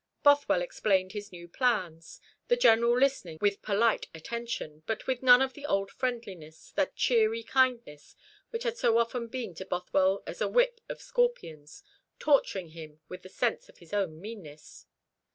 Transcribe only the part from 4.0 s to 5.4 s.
attention, but with